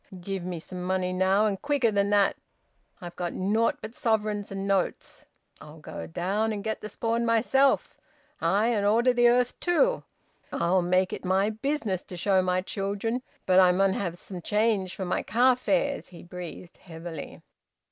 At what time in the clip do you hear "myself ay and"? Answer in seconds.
7.23-8.83